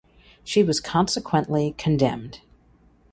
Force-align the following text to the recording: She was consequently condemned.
She 0.43 0.63
was 0.63 0.79
consequently 0.81 1.75
condemned. 1.77 2.41